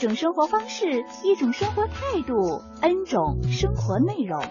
[0.00, 4.42] 一种生活方式，一种生活态度，N 种生活内容。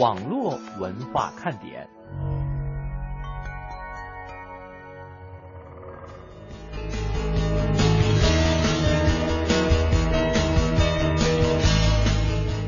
[0.00, 1.88] 网络文化看点。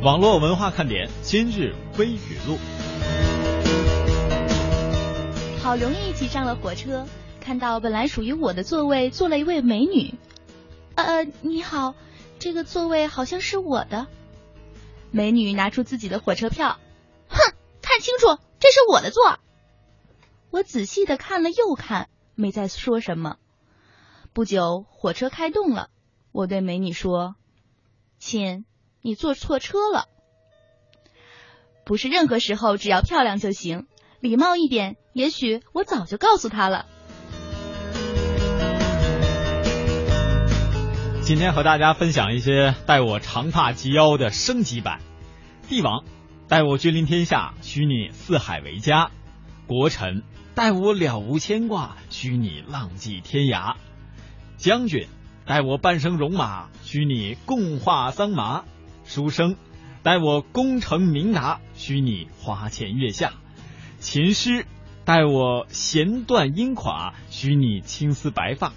[0.01, 2.57] 网络文化看点今日微语录。
[5.61, 7.05] 好容易挤上了火车，
[7.41, 10.15] 看到本来属于我的座位坐了一位美女。
[10.97, 11.95] 呃，你好，
[12.39, 14.07] 这个座位好像是我的。
[15.11, 16.79] 美女拿出自己的火车票，
[17.29, 17.37] 哼，
[17.83, 19.39] 看清楚，这是我的座。
[20.51, 23.37] 我仔细的看了又看，没再说什么。
[24.33, 25.91] 不久，火车开动了，
[26.33, 27.37] 我对美女说
[28.19, 28.65] ：“亲，
[29.03, 30.09] 你坐错车了。”
[31.85, 33.87] 不是任何时候只要漂亮就行，
[34.21, 36.87] 礼貌一点，也许我早就告诉她了。
[41.27, 45.01] 今天和大家分享一些带我长发及腰的升级版。
[45.69, 46.05] 帝王
[46.47, 49.11] 带我君临天下，许你四海为家；
[49.67, 50.23] 国臣
[50.55, 53.75] 带我了无牵挂，许你浪迹天涯；
[54.57, 55.09] 将军
[55.45, 58.63] 带我半生戎马，许你共话桑麻；
[59.05, 59.57] 书生
[60.05, 63.31] 带我功成名达，许你花前月下；
[63.99, 64.65] 琴师
[65.05, 68.71] 待我弦断音垮，许你青丝白发；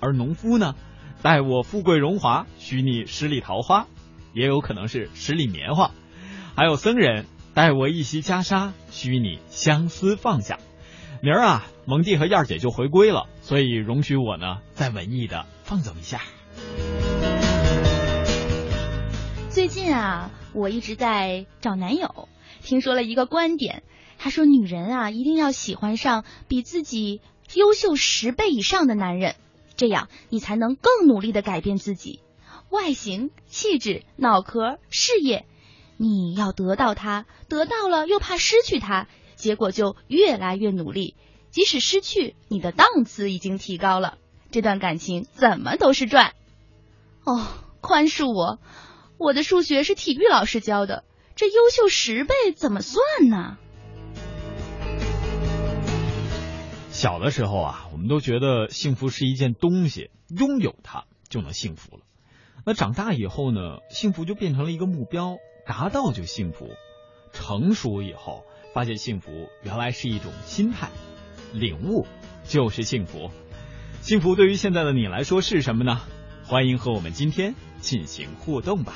[0.00, 0.74] 而农夫呢？
[1.24, 3.86] 待我富贵荣华，许你十里桃花，
[4.34, 5.92] 也有可能是十里棉花；
[6.54, 10.58] 还有僧人，待我一袭袈裟，许你相思放下。
[11.22, 16.20] 明儿啊，蒙蒂和燕儿姐就回归了，所以容许我呢，再文艺的放纵一下。
[19.48, 22.28] 最近啊，我一直在找男友，
[22.62, 23.82] 听说了一个观点，
[24.18, 27.22] 他说女人啊一定要喜欢上比自己
[27.54, 29.36] 优秀十倍以上的男人，
[29.84, 32.20] 这样你才能更努力的改变自己，
[32.70, 35.44] 外形、气质、脑壳、事业，
[35.98, 41.16] 你要得到他，得到了又怕失去他，结果就越来越努力，
[41.50, 44.16] 即使失去，你的档次已经提高了，
[44.50, 46.32] 这段感情怎么都是赚。
[47.24, 47.46] 哦，
[47.82, 48.60] 宽恕我。
[49.18, 51.04] 我的数学是体育老师教的，
[51.36, 53.58] 这优秀十倍怎么算呢？
[56.94, 62.02] 小的时候啊，我们都觉得幸福是一件东西，拥有它就能幸福了。
[62.64, 66.70] 那长大以后呢，幸福就变成了一个目标，达到就幸福。
[67.32, 70.88] 成熟以后，发现幸福原来是一种心态，
[71.52, 72.06] 领悟
[72.44, 73.32] 就是幸福。
[74.00, 76.00] 幸福对于现在的你来说是什么呢？
[76.44, 78.94] 欢迎和我们今天进行互动吧。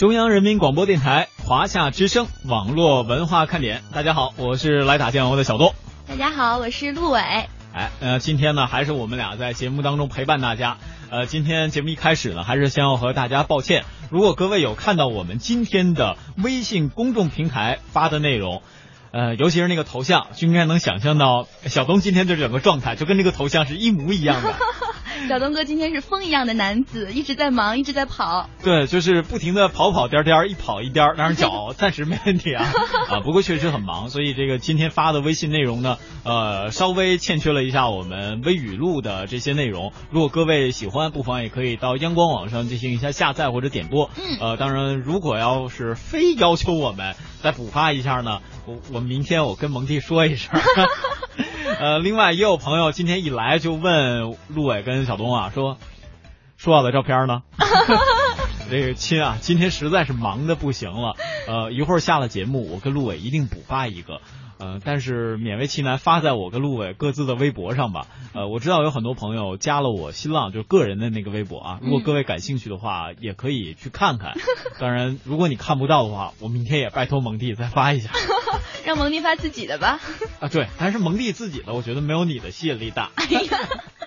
[0.00, 5.74] 中央人民广播电台华夏之声网络文化看点，大家好，我是来打酱油的小东。
[6.08, 7.20] 大家好，我是陆伟。
[7.20, 10.78] 哎，呃，今天呢，还是我们俩在节目当中陪伴大家。
[11.10, 18.62] 呃，今天节目一开始呢，还是先要和大家抱歉，如果各位有看到我们今天的微信公众平台发的内容，
[19.10, 24.54] 呃，尤其是那个头像，就应该能想象到小东今天的整个状态，就跟那个头像是一模一样的。
[25.28, 28.48] 小东哥今天是风一样的男子，一直在忙，一直在跑。
[28.64, 32.66] 对，就是不停的跑跑颠颠，一跑一颠，当然脚暂时没问题啊
[33.08, 39.92] 啊，不过确实很忙，所以这个今天发的微信内容呢，呃，稍微欠缺了一下我们微语录的这些内容。
[40.10, 44.10] 如果各位喜欢，不妨也可以到央广网上进行一下下载或者点播。
[44.16, 50.60] 嗯，呃，当然，如果要是非要求我们再补发一下呢，我我明天我跟蒙蒂说一声。
[51.78, 55.76] 呃，另外也有朋友今天一来就问陆伟跟小东啊，说
[56.56, 57.42] 说好的照片呢？
[58.70, 61.16] 这个亲啊，今天实在是忙的不行了。
[61.48, 64.20] 呃，一会儿下了节目，我跟陆伟一定补发一个。
[64.60, 68.06] 呃，但是勉为其难发在我跟陆伟各自的微博上吧。
[68.34, 71.80] 呃，我知道有很多朋友加了我新浪，就是个人的那个微博啊。
[71.82, 74.34] 如果各位感兴趣的话，也可以去看看。
[74.78, 78.10] 当然，如果你看不到的话，我明天也拜托蒙蒂再发一下。
[78.86, 79.98] 让蒙蒂发自己的吧。
[80.38, 83.10] 啊，对，但是蒙蒂自己的，我觉得没有你的吸引力大。
[83.16, 83.58] 哎呀，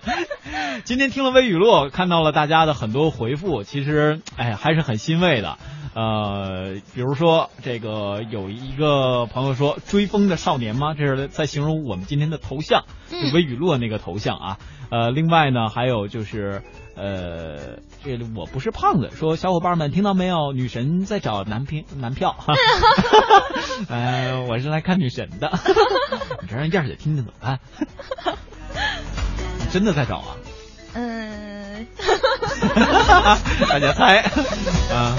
[0.83, 5.57] 今天听了微语录，看到了大家的很多回复，其实哎还是很欣慰的。
[5.95, 10.95] 呃，比如说这个有一个朋友说“追风的少年”吗？
[10.97, 14.57] 这是在形容我们今天的头像，嗯微语录那个头像啊。
[14.89, 16.63] 呃，另外呢，还有就是
[16.95, 20.51] 呃，这个我不是胖子，说小伙伴们听到没有？
[20.51, 22.35] 女神在找男票男票，
[23.87, 25.51] 呃，我是来看女神的，
[26.41, 27.59] 你这让燕儿姐听见怎么办？
[29.73, 30.37] 真的在找啊？
[30.93, 31.87] 嗯，
[33.67, 34.19] 大家猜
[34.93, 35.17] 啊。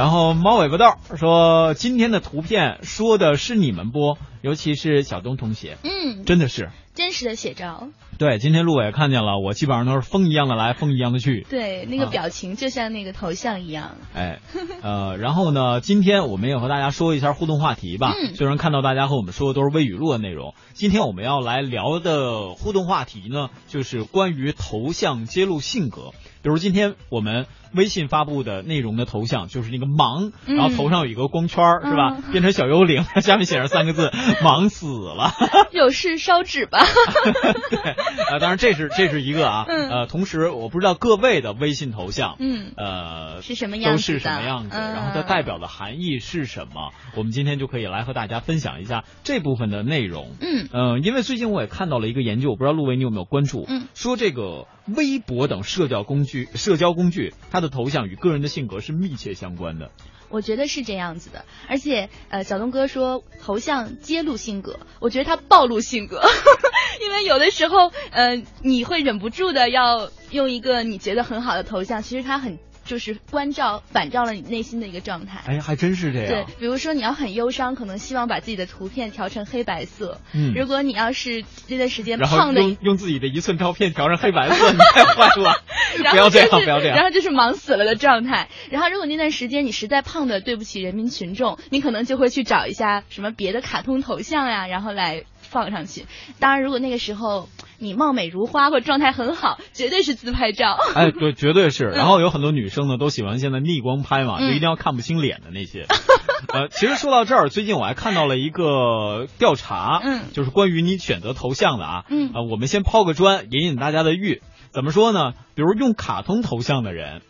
[0.00, 4.16] 然后猫尾巴豆说今天的图片说的是你们不？
[4.40, 6.70] 尤其是小东同学，嗯，真的是。
[6.94, 7.88] 真实的写照，
[8.18, 11.46] 对，今天陆伟看见了，我基本上都是风一样的来，风一样的去。
[11.50, 13.96] 对，那个啊表情就像那个头像一样。
[14.14, 14.38] 哎，
[14.82, 18.14] 呃，然后呢，今天我们也和大家说一下互动话题吧。
[18.18, 26.12] 嗯虽然看到大家和我们说的都是微语录的内容，今天我们要来聊的互动话题呢，就是关于头像揭露性格。
[26.42, 27.44] 比如今天我们
[27.74, 32.16] 微信发布的内容的头像就是那个忙，嗯然后头上有一个光圈儿，是吧？
[32.16, 34.10] 嗯变成小幽灵， 下面写上三个字
[34.42, 35.32] “忙死了”。
[35.72, 36.80] 有事烧纸吧。
[37.70, 46.92] 对，啊，当然这是这是一个啊，嗯呃，同时我不知道各位的微信头像，嗯呃，是什么样都是什么样子，嗯然后它代表的含义是什么？
[47.16, 50.30] 我们今天就可以来和大家分享一下这部分的内容。
[50.40, 53.64] 嗯嗯、因为最近我也看到了一个研究，我不知道陆维你有没有关注？
[53.68, 59.90] 嗯，说这个微博等社交工具，社交工具它的头像与个人的性格是密切相关的。
[60.28, 66.22] 我觉得是这样子的，而且呃，小东哥说头像揭露性格，我觉得他暴露性格，
[67.02, 72.58] 因为有的时候呃，你会忍不住的要用一个你觉得很好的头像，其实他很
[72.90, 75.40] 就是关照反照了你内心的一个状态。
[75.46, 80.20] 哎，还真是这样对。，比如说你要很忧伤，可能希望把自己的图片调成黑白色。
[80.34, 85.62] 嗯如果你要是这段时间胖的用用自己的一寸照片调成黑白色， 你太坏了！
[86.10, 86.96] 不要这样，不要这样。
[86.96, 88.48] 然后就是忙死了的状态。
[88.70, 96.06] 然后如果那段时间你实在胖的对不起人民群众，你可能就会去找一下什么别的卡通头像呀，然后来放上去。
[96.38, 97.48] 当然，如果那个时候
[97.78, 100.78] 你貌美如花或状态很好，绝对是自拍照。
[100.94, 101.84] 哎，对，绝对是。
[101.84, 105.86] 然后有很多女生呢，都喜欢现在逆光拍嘛，嗯就一定要看不清脸的那些。
[106.54, 112.04] 呃，其实说到这儿，最近我还看到了一个调查，嗯就是关于你选择头像的啊。
[112.08, 114.40] 嗯呃，我们先抛个砖，引引大家的欲。
[114.70, 115.32] 怎么说呢？
[115.54, 117.22] 比如用卡通头像的人，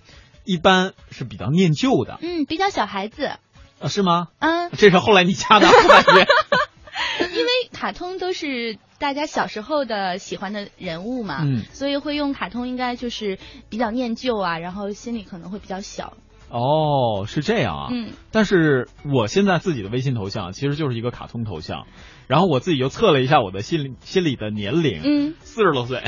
[0.44, 3.32] 一般是比较念旧的，嗯，比较小孩子。
[3.81, 4.26] 啊，是吗？
[4.40, 6.26] 嗯，这是后来你加的，我感觉。
[7.34, 13.38] 因为卡通都是大家小时候的喜欢的人物嘛，嗯所以会用卡通，应该就是
[13.69, 16.14] 比较念旧啊，然后心里可能会比较小。
[16.48, 17.88] 哦，是这样啊。
[17.90, 21.87] 嗯但是我现在自己的微信头像其实就是一个卡通头像，
[22.26, 26.02] 然后我自己又测了一下我的心里心里的年龄，嗯，四十多岁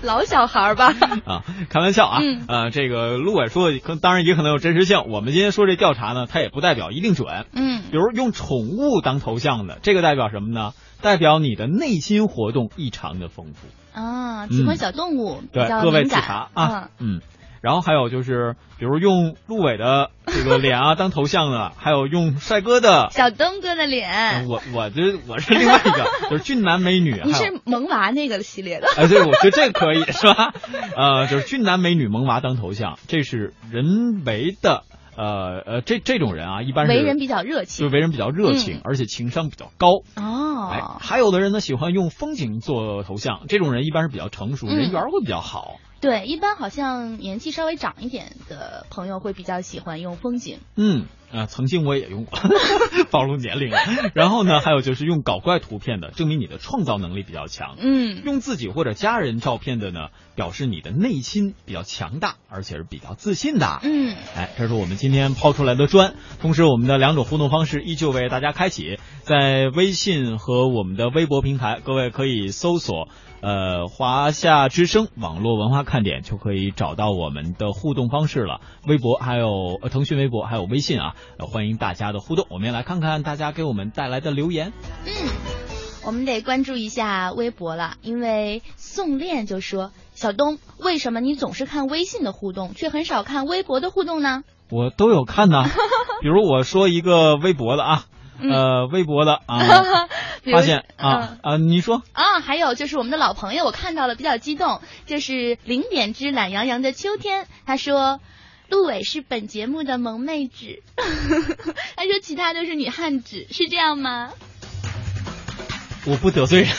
[0.04, 0.94] 老小孩儿吧。
[1.26, 7.46] 啊，开玩笑啊，嗯呃，这个陆伟说的可当然也可能有真实性，我们今天说这调查呢，它也不代表一定准。
[7.52, 10.72] 嗯比如用宠物当头像的，这个代表什么呢？
[11.02, 13.98] 代表你的内心活动异常的丰富。
[13.98, 17.20] 啊，喜欢小动物，对各位自查啊，嗯。
[17.60, 28.86] 然后还有就是，比如用陆伟的这个脸啊当头像的，还有用帅哥的嗯，， 小东哥的脸，我我这我是另外一个， 就是俊男美女，你是萌娃那个系列的。
[28.96, 30.54] 哎， 对，我觉得这个可以是吧？
[30.96, 34.84] 呃，就是俊男美女萌娃当头像，这是人为的，
[35.16, 37.92] 呃呃，这这种人啊，一般是为人比较热情就。
[37.92, 39.88] 为人比较热情，嗯而且情商比较高。
[40.14, 40.22] 哎
[40.80, 45.76] 哦，，还有的人呢喜欢用风景做头像，这种人一般是比较成熟，嗯人缘会比较好。
[46.00, 50.58] 对，一般好像年纪稍微长一点的朋友会比较喜欢用风景。
[50.74, 52.38] 嗯，啊、曾经我也用过，
[53.10, 53.78] 暴露年龄了。
[54.14, 57.76] 然后呢，还有就是用搞怪图片的，证明你的创造能力比较强。
[57.78, 63.80] 嗯，用自己或者家人照片的呢，表示你的内心比较强大，而且是比较自信的。
[63.82, 66.14] 嗯，哎，这是我们今天抛出来的砖。
[66.40, 73.08] 同时，我们的两种互动方式依旧为大家开启，在微信和我们的微博平台，各位可以搜索
[73.40, 78.60] 呃华夏之声网络文化看点，就可以找到我们的互动方式了。
[78.86, 82.46] 微博还有呃腾讯微博还有微信啊、呃欢迎大家的互动。
[82.50, 84.72] 我们也来看看大家给我们带来的留言。
[85.06, 85.12] 嗯，
[86.04, 95.64] 我们得关注一下微博了，因为宋恋就说：“小东，为什么你总是看微信的互动，却很少看微博的互动呢我都有看呢，
[96.20, 98.04] 比如我说一个微博的啊，
[98.40, 99.58] 呃，微博的啊，？”
[100.44, 102.02] 发现嗯啊啊，你说。
[102.12, 108.20] 啊，还有就是我们的老朋友，我看到了，比较激动，就是零点之懒洋洋的秋天，他说。
[108.68, 114.30] 陆伟是本节目的萌妹纸， 他说其他都是女汉子，是这样吗？
[116.06, 116.70] 我不得罪人。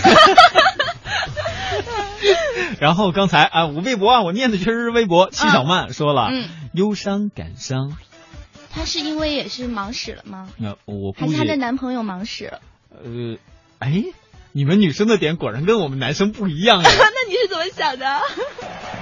[2.80, 5.30] 然后刚才啊，我微博啊，我念的确实是微博。
[5.32, 7.98] 戚小曼说了，嗯，忧伤感伤。
[8.72, 10.48] 她是因为也是忙死了吗？
[10.56, 12.62] 那我还是她的男朋友忙死了？
[12.92, 13.38] 呃，
[13.80, 14.04] 哎，
[14.52, 16.90] 你们女生的点果然跟我们男生不一样呀。
[16.92, 18.20] 那你是怎么想的？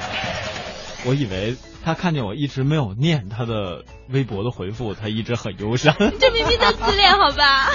[1.05, 5.95] 我以为他看见我一直没有念他的微博的回复，他一直很忧伤。
[6.19, 7.69] 这明明在自恋，好吧？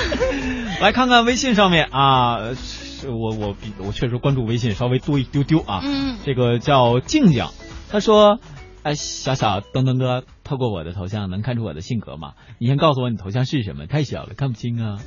[0.81, 5.81] 来看看微信上面啊，是我我比我确实关注微信稍微多一丢丢啊。
[5.83, 7.47] 嗯，这个叫静静，
[7.91, 8.39] 他说
[8.85, 12.35] ：“哎，小小登登哥，透过我的头像能看出我的性格吗？
[12.59, 13.87] 你先告诉我你头像是什么？
[13.87, 14.99] 太小了，看不清啊。”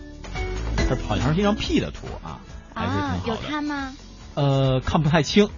[0.78, 2.40] 他好像是一张 P 的图啊，
[2.74, 3.28] 还是挺好的。
[3.28, 3.94] 有他吗？
[4.36, 5.50] 呃，看不太清。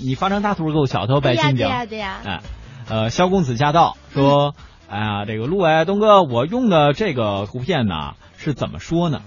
[0.00, 1.66] 你发张大图给我瞧瞧呗，静静。
[1.66, 2.20] 对呀对呀。
[2.24, 2.40] 哎，
[2.88, 4.54] 呃，萧公子驾到说
[4.88, 9.22] ：“哎呀，这个陆伟东哥，我用的这个图片呢是怎么说呢？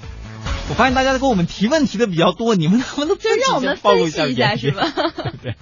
[0.68, 4.88] 我发现大家都给我们提问题的比较多，你们能不能就让我们分析一下是吧？
[5.44, 5.56] 对，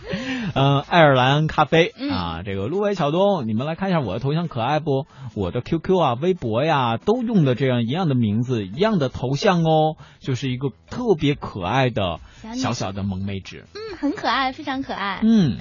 [0.56, 5.08] 嗯，爱尔兰咖啡嗯啊，这个陆伟桥东，你们来看一下我的头像可爱不？
[5.36, 12.20] 我的 QQ 啊、微博呀都用的这样一样的名字、一样的头像哦，就是一个特别可爱的
[12.56, 13.66] 小小的萌妹纸。
[13.74, 15.20] 嗯，很可爱，非常可爱。
[15.24, 15.58] 嗯。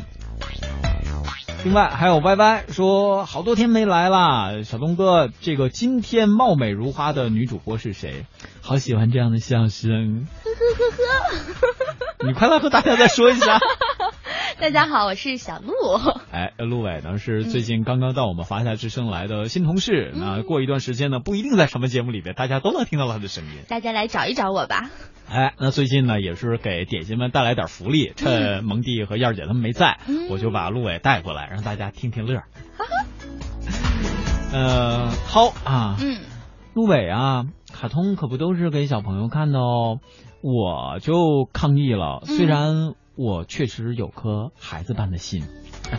[1.65, 8.27] 另外还有 Y Y 说，好多天没来啦，小东哥，这个今天貌美如花的女主播是谁？
[8.65, 10.29] 好喜欢这样的笑声。
[10.45, 10.57] 呵呵
[10.97, 11.03] 呵
[11.67, 13.59] 呵，你快来和大家再说一下。
[14.61, 15.73] 大家好，我是小鹿。
[16.31, 23.51] 哎，陆伟呢是最近刚刚到我们华夏之声来的新同事，那、嗯、过一段时间呢，不一定在什么节目里边，大家都能听到他的声音。
[23.69, 24.91] 大家来找一找我吧。
[25.29, 32.43] 哎，那最近呢也是给点心们带来点福利，趁蒙蒂和燕儿姐他们没在，嗯、我就把陆伟带过来，让大家听听乐。
[34.55, 36.21] 呃，涛啊，嗯，
[36.75, 37.47] 陆伟啊，
[37.83, 39.99] 卡通可不都是给小朋友看的哦，
[40.41, 45.43] 我就抗议了，虽然我确实有颗孩子般的心，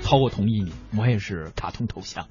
[0.01, 2.27] 涛我同意你，我也是卡通头像。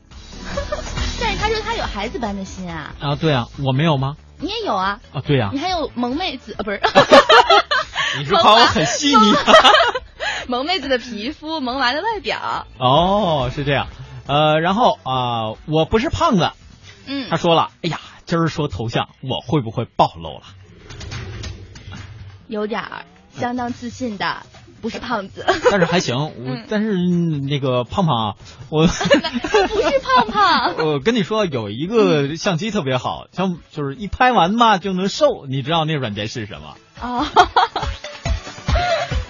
[1.20, 2.94] 但是他说他有孩子般的心啊。
[2.98, 4.16] 啊，对啊，我没有吗？
[4.38, 5.00] 你也有啊？
[5.12, 6.80] 啊，对呀、你还有萌妹子啊，不是？
[8.20, 9.32] 你是夸我很细腻？
[10.48, 12.66] 萌妹子的皮肤，萌娃的外表。
[12.78, 13.88] 哦，是这样。
[14.26, 16.52] 呃，然后啊、我不是胖子。
[17.04, 20.42] 嗯他说了，哎呀，今儿说头像，我会不会暴露了？
[22.48, 24.42] 有点儿，相当自信的，
[24.80, 25.44] 不是胖子。
[25.70, 28.34] 但是还行， 我、嗯但是那个胖胖啊，
[28.68, 30.74] 我 不是胖胖。
[30.86, 36.76] 我跟你说，有一个相机特别好，像就是一拍完嘛就能瘦，你知道那软件是什么？
[37.00, 37.26] 啊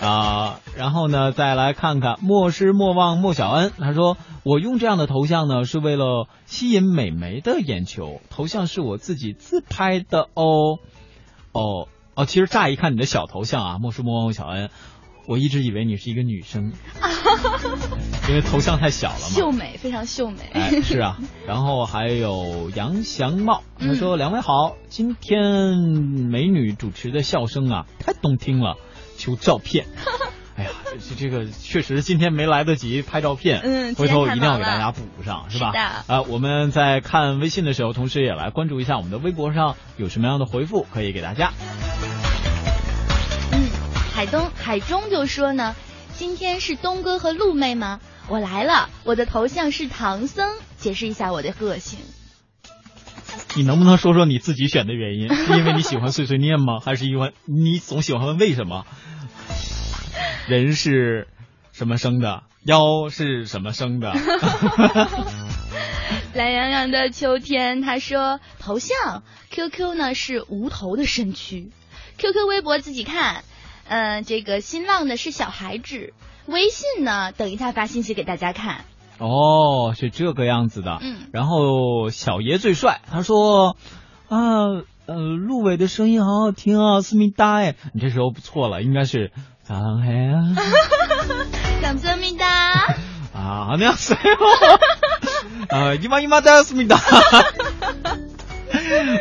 [0.02, 10.78] 哦，啊、然后呢，再来看看莫失莫忘莫小恩，他说我用这样的头像呢，是为了吸引美眉的眼球，头像是我自己自拍的哦，
[11.52, 14.70] 哦哦，其实乍一看你的小头像啊，莫叔莫小恩，
[15.28, 16.72] 我一直以为你是一个女生，
[18.28, 19.28] 因为头像太小了嘛。
[19.28, 20.38] 秀美，非常秀美。
[20.52, 25.78] 哎，是啊，然后还有杨祥茂，他嗯说：“两位好，今天
[26.30, 28.76] 美女主持的笑声啊，太动听了，
[29.16, 29.86] 求照片。”
[30.62, 30.70] 哎呀，
[31.08, 35.72] 这这个确实今天没来得及拍照片，嗯回头一定要给大家补上，是吧？
[35.72, 35.80] 是的
[36.14, 41.52] 啊，我们在看微信的时候，同时也来关注一下我们的微博上有什么样的回复可以给大家。
[43.50, 43.68] 嗯，
[44.14, 45.74] 海东海中就说呢，
[46.14, 47.98] 今天是东哥和陆妹吗？
[48.28, 51.98] 我来了，我的头像是唐僧，解释一下我的个性。
[53.56, 55.34] 你能不能说说你自己选的原因？
[55.34, 56.78] 是因为你喜欢碎碎念吗？
[56.82, 58.86] 还是因为你总喜欢问为什么？
[60.48, 61.28] 人是
[61.72, 62.42] 什么生的？
[62.64, 64.12] 妖是什么生的？
[66.34, 71.70] 懒洋洋的秋天，他说头像 QQ 呢是无头的身躯
[72.18, 73.44] ，QQ 微博自己看，
[73.88, 76.12] 嗯、这个新浪的是小孩子，
[76.46, 78.84] 微信呢等一下发信息给大家看。
[79.18, 80.98] 哦，是这个样子的。
[81.00, 83.76] 嗯然后小爷最帅，他说
[84.28, 84.38] 啊，
[85.06, 89.32] 呃，陆伟的声音好好听啊，思密达哎，你这时候不错了，应该是
[89.63, 90.55] 早上好啊。
[91.81, 92.45] 감사합니다。
[93.33, 94.19] 啊，那样子 哟。
[95.69, 96.97] 呃，姨妈姨妈的思密达。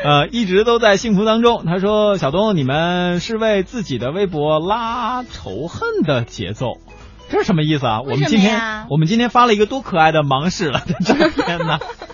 [0.04, 1.64] 呃，一直都在幸福当中。
[1.66, 6.78] 他说：“小东，你们是为自己的微博拉仇恨的节奏，
[7.28, 8.00] 这是什么意思啊？
[8.00, 11.78] 我为什么们今天呀我们今天发了一个多可爱的盲使了的照片呢。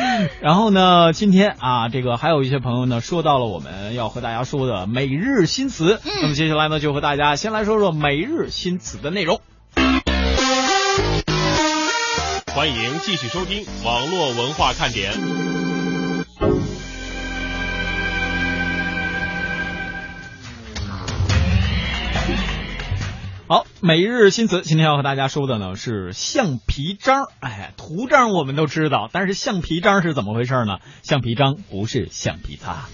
[0.40, 6.00] 然后呢，今天啊，这个还有一些朋友呢，说到了我们要和大家说的每日新词。
[6.04, 9.40] 嗯那么接下来呢，就和大家先来说说每日新词的内容。
[12.54, 15.12] 欢迎继续收听网络文化看点。
[23.82, 27.28] 每日新词，今天要和大家说的呢是橡皮章。
[27.40, 30.80] 哎，图章我们都知道，但是橡皮章是怎么回事呢？
[31.02, 32.88] 橡皮章不是橡皮擦。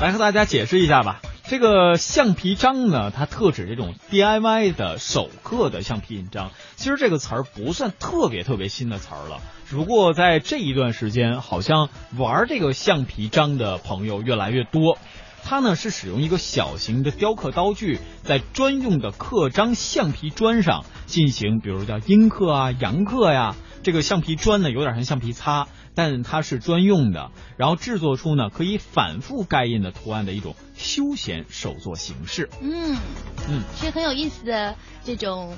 [0.00, 1.20] 来和大家解释一下吧。
[1.46, 6.52] 这个橡皮章呢，它特指这种 DIY 的手刻的橡皮印章。
[6.76, 14.96] 其实这个词儿不算特别特别新的词儿了，只不过在这一段时间，好像玩这个橡皮章的朋友越来越多。
[15.44, 23.54] 它呢是使用一个小型的雕刻刀具，在专用的刻章橡皮砖上进行，比如叫阴刻啊、阳刻呀。
[23.82, 32.50] 这个橡皮砖呢有点像橡皮擦，但它是专用的，然后制作出呢可以反复盖印的图案的一种休闲手作形式。
[32.60, 32.98] 嗯
[33.48, 35.56] 嗯，是很有意思的这种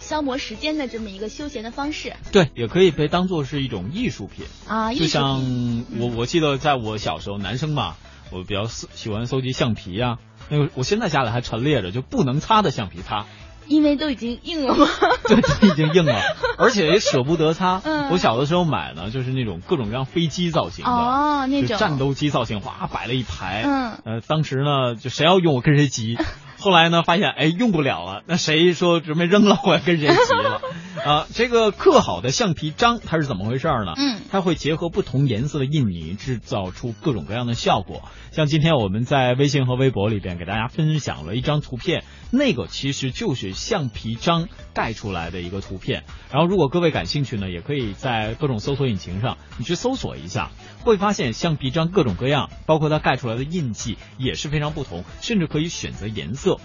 [0.00, 4.44] 消磨时间的这么一个休闲的方式对，也可以被当做是一种艺术品。
[4.66, 4.92] 啊。
[4.92, 7.94] 就像品我我记得在我小时候，男生嘛，
[8.34, 13.26] 我比较喜喜欢搜集橡皮呀、那个我现在家里还陈列着就不能擦的橡皮擦，
[13.68, 14.88] 因为都已经硬了吗？
[15.28, 16.20] 对，都已经硬了，
[16.58, 17.80] 而且也舍不得擦。
[17.84, 23.62] 嗯我小的时候买呢，就是那种各种各样飞机造型的，哦，那种战斗机造型，哗摆了一排。
[23.64, 26.18] 嗯呃，当时呢，就谁要用我跟谁急。
[26.60, 30.60] 后来呢，发现哎用不了了，那谁说准备扔了，我也跟谁急了。
[31.04, 33.92] 啊，这个刻好的橡皮章它是怎么回事呢？
[33.94, 38.08] 嗯它会结合不同颜色的印泥，制造出各种各样的效果。
[38.32, 46.04] 像今天我们在微信和微博里边给大家分享了一张图片，那个其实就是橡皮章盖出来的一个图片。
[46.32, 50.52] 然后，如果各位感兴趣呢，也可以在各种搜索引擎上你去搜索一下，
[50.84, 56.56] 会发现橡皮章各种各样，包括它盖出来的印记也是非常不同，甚至可以选择颜色。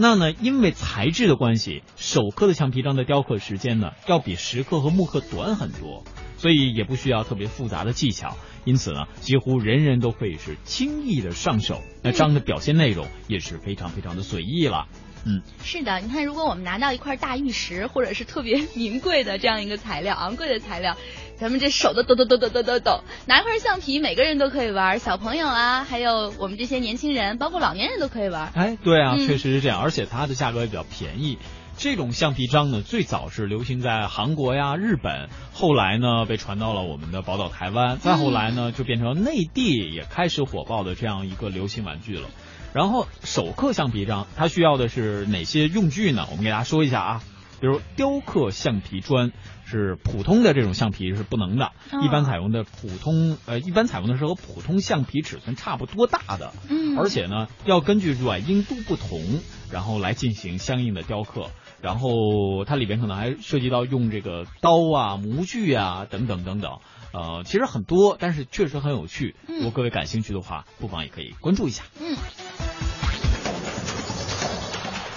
[0.00, 6.04] 那呢，因为材质的关系，手刻的橡皮章的雕刻时间呢，要比石刻和木刻短很多，
[6.36, 8.36] 所以也不需要特别复杂的技巧。
[8.64, 11.82] 因此呢，几乎人人都可以是轻易的上手。
[12.02, 14.86] 那章的表现内容也是非常非常的随意了。
[15.24, 20.96] 嗯，是的，你看，如果我们拿到一块大玉石，或者是特别 名贵的这样一个材料、昂贵的材料，
[21.40, 28.50] 咱们这手都抖抖抖抖抖抖抖，拿一块橡皮，每个人都可以玩，小朋友啊，还有我们这些年轻人，包括老年人都可以玩。
[28.54, 31.38] 哎，对啊，嗯确实是这样，而且它的价格也比较便宜。
[31.76, 42.28] 这种橡皮章呢，最早是流行在韩国呀、日本，后来呢被传到了我们的宝岛台湾，再后来呢就变成内地也开始火爆的这样一个流行玩具了。
[42.74, 46.26] 然后手刻橡皮章，它需要的是哪些用具呢？
[46.30, 47.22] 我们给大家说一下啊，
[47.60, 49.32] 比如雕刻橡皮砖
[49.66, 59.40] 是普通的这种橡皮是不能的，哦一般采用的普通呃一般采用的是和普通橡皮尺寸差不多大的，嗯而且呢要根据软硬度不同，
[59.70, 61.50] 然后来进行相应的雕刻。
[61.80, 66.80] 然后它里边可能还涉及到用这个刀啊、模具啊等等等等，
[67.12, 69.36] 呃，其实很多，但是确实很有趣。
[69.46, 71.84] 嗯如果各位感兴趣的话，不妨也可以关注一下。
[72.00, 72.16] 嗯，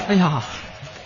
[0.07, 0.43] 哎呀，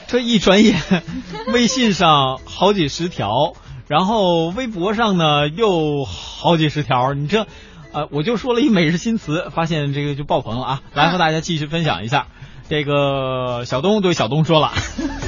[0.08, 0.80] 这一转眼，
[1.54, 3.54] 微信上好几十条，
[3.88, 7.48] 然后微博上呢又好几十条，你这，
[7.92, 10.82] 呃，我就说了一每日新词，发现这个就爆棚了啊！
[10.94, 12.28] 来和大家继续分享一下。
[12.70, 14.72] 这个小东对小东说了，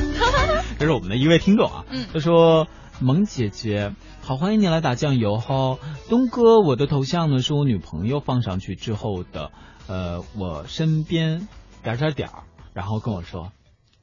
[0.80, 2.68] 这是我们的一位听众啊，嗯他说
[3.00, 5.78] ：“萌姐姐，好欢迎你来打酱油哈。
[6.10, 9.52] 东哥，我的头像呢是我女朋友放上去之后的，
[9.88, 11.48] 呃，我身边
[11.84, 13.52] 点点点儿，然后跟我说，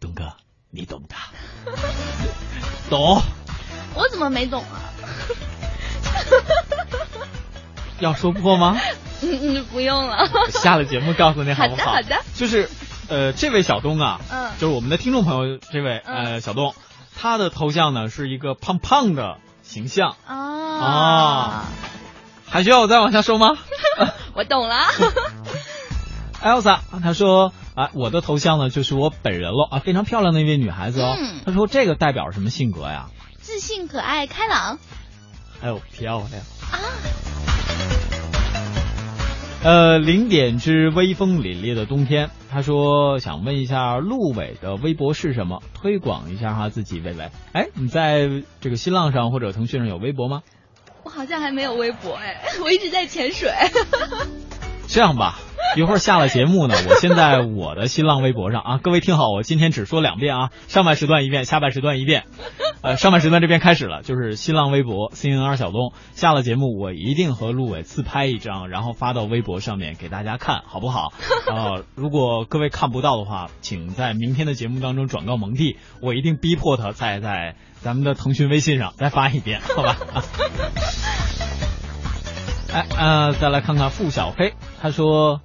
[0.00, 0.34] 东哥，
[0.74, 1.14] 你懂的，
[2.90, 3.22] 懂。
[3.94, 4.82] 我怎么没懂啊？
[8.00, 8.76] 要说破吗？
[9.22, 10.26] 嗯嗯，不用了。
[10.50, 12.68] 下了节目告诉你好不好的好的就是，
[13.08, 16.74] 呃，这位小东啊，嗯就是我们的听众朋友，这位呃小东，
[17.16, 20.36] 他的头像呢是一个胖胖的形象，啊
[20.80, 21.64] 啊
[22.48, 23.56] 还需要我再往下说吗
[24.34, 24.76] 我懂了。
[26.42, 31.16] Elsa，他说啊，我的头像呢就是我本人了啊，非常漂亮的一位女孩子哦。
[31.18, 33.08] 嗯他说这个代表什么性格呀？
[33.38, 34.78] 自信、可爱、开朗
[35.60, 36.42] 还有漂亮。
[36.70, 36.78] 啊！
[39.62, 45.62] 呃，零点之微风凛冽的冬天，他说想问一下陆伟的微博是什么？
[45.72, 47.30] 推广一下哈自己，伟伟。
[47.52, 48.28] 哎，你在
[48.60, 50.42] 这个新浪上或者腾讯上有微博吗？
[51.02, 53.50] 我好像还没有微博哎，我一直在潜水。
[54.86, 55.38] 这样吧，
[55.76, 62.24] 一会儿下了节目呢，我先在我的新浪微博上啊，各位听好，我今天只说两遍啊，上半时段一遍，下半时段一遍。
[62.82, 65.94] 呃，上半时段这边开始了，就是新浪微博 C N R 小东。
[66.12, 71.14] 下了节目，我一定和陆伟自拍一张，然后发到微博上面给大家看，好不好？
[71.48, 79.96] 呃，如果各位看不到的话，请在明天的节目当中转告蒙蒂，我一定逼迫他再在咱们的腾讯微信上再发一遍，好吧？
[82.74, 85.40] 哎，呃，再来看看付小黑，他说，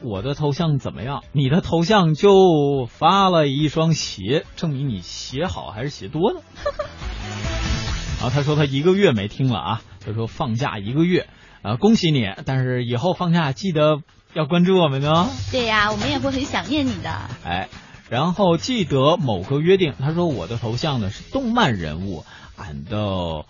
[0.00, 1.22] 我的头像怎么样？
[1.32, 6.40] 你的头像就发了一双鞋，证明你鞋好还是鞋多呢？
[8.18, 11.28] 然后他说他一个月没听了啊，他说放假一个月，
[11.60, 13.98] 啊，恭喜你，但是以后放假记得
[14.32, 15.28] 要关注我们哦。
[15.52, 17.10] 对呀，我们也会很想念你的。
[17.44, 17.68] 哎，
[18.08, 22.24] 然后记得某个约定，他说我的头像呢是动漫人物，
[22.56, 23.44] 俺的，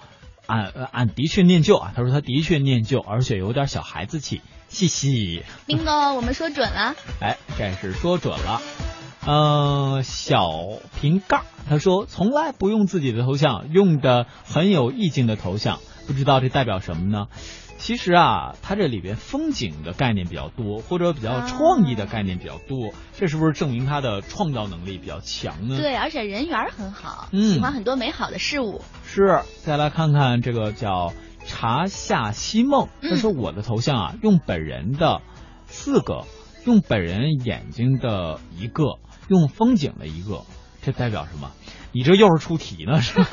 [0.47, 5.43] 俺俺的确念旧啊，他说他的确念旧，而且有点小孩子气，嘻嘻。
[5.67, 6.95] bingo，我们说准了。
[7.21, 8.63] 哎，这是说准了。
[9.27, 10.51] 嗯，小
[11.01, 17.27] 瓶盖他说从来不用自己的头像，用的很有意境的头像，不知道这代表什么呢？
[17.79, 25.77] 其实啊，它这里边风景的概念比较多，或者比较创意的概念比较多，这是不是证明他的创造能力比较强呢？
[25.79, 28.83] 对，而且人缘很好，嗯喜欢很多美好的事物。
[29.05, 31.13] 是，再来看看这个叫
[31.45, 35.21] 茶夏西梦，嗯他说我的头像啊，用本人的
[35.67, 36.25] 四个，
[36.65, 40.43] 用本人眼睛的一个，用风景的一个，
[40.83, 41.53] 这代表什么？
[41.93, 43.29] 你这又是出题呢是吧？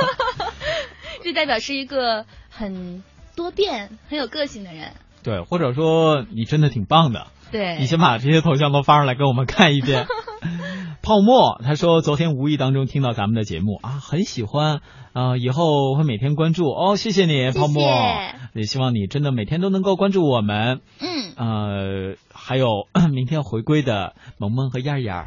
[1.23, 3.03] 这代表是一个很
[3.35, 4.91] 多变、很有个性的人。
[5.23, 10.05] 对，或者说你真的挺棒的，对，你先把这些头像都发上来给我们看一遍。
[11.01, 14.79] 泡沫他说昨天无意当中听到咱们的节目啊，很喜欢，
[15.11, 20.79] 啊，以后会每天关注哦，谢谢你，泡沫，谢也希望你真的每天都能够关注我们。
[21.01, 25.25] 嗯，呃，还有 明天回归的萌萌和燕燕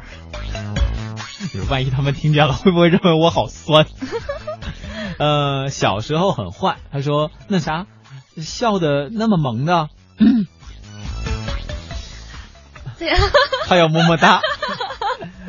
[1.69, 3.85] 万一他们听见了，会不会认为我好酸？
[5.19, 7.85] 呃，小时候很坏，他说那啥，
[8.41, 9.89] 笑的那么萌的，
[12.97, 13.19] 对啊。
[13.67, 14.41] 还有么么哒。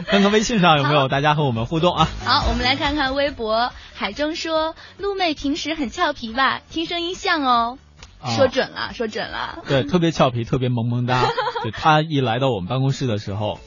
[0.07, 2.09] 看看微信上有没有大家和我们互动啊？
[2.25, 3.73] 好，我们来看看微博。
[3.95, 6.61] 海中说：“露妹平时很俏皮吧？
[6.71, 7.79] 听声音像哦。
[8.21, 9.59] 啊说准了，说准了。
[9.69, 11.23] 对，特别俏皮，特别萌萌哒。
[11.65, 13.61] 就他一来到我们办公室的时候，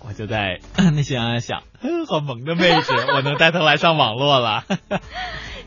[0.00, 0.60] 我就在
[0.94, 4.64] 内心暗暗想，嗯 好萌的妹子，我能带她来上网络了。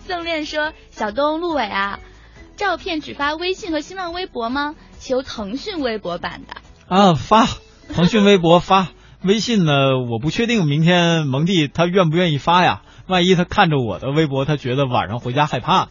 [0.08, 2.00] 宋恋说：“小东、陆伟啊，
[2.62, 4.76] 照片只发微信和新浪微博吗？
[5.00, 6.96] 求腾讯微博版的。
[6.96, 7.48] 啊，发
[7.92, 8.90] 腾讯微博发
[9.26, 12.84] 微信呢，我不确定明天蒙蒂他愿不愿意发呀。
[13.08, 15.90] 万一他看着我的微博，他觉得晚上回家害怕。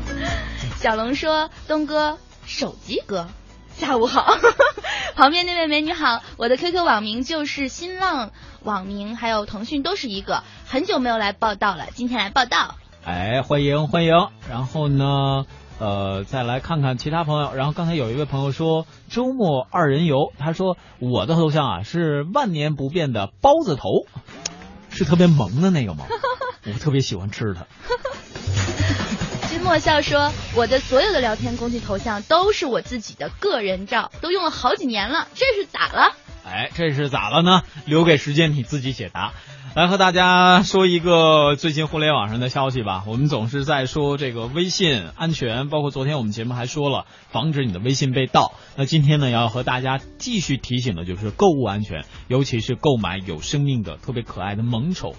[0.76, 3.28] 小龙说：“东哥，手机哥，
[3.74, 4.36] 下午好。
[5.16, 8.32] 旁边那位美女好，我的 QQ 网名就是新浪
[8.62, 10.42] 网名，还有腾讯都是一个。
[10.66, 12.74] 很久没有来报道了，今天来报道。
[13.02, 14.12] 哎，欢迎欢迎。
[14.50, 15.46] 然后呢，
[15.78, 17.54] 呃，再来看看其他朋友。
[17.54, 24.06] 然后刚才有一位朋友说周末二人游，他说我的头像啊是万年不变的包子头，
[24.90, 26.06] 是特别萌的那个吗？
[26.66, 27.66] 我特别喜欢吃它。
[29.48, 36.12] 君莫笑说：“我的所有的聊天工具头像都是我自己的个人照，都用了好几年了，这是咋了？
[36.46, 37.62] 哎，这是咋了呢？
[37.86, 39.32] 留给时间你自己解答。
[39.74, 43.02] 来和大家说一个最近互联网上的消息吧。
[43.08, 48.52] 我们总是在说这个微信安全，包括昨天我们节目还说了防止你的微信被盗。
[48.76, 55.14] 那今天呢，要和大家继续提醒的就是购物安全，尤其是购买有生命的、特别可爱的萌宠。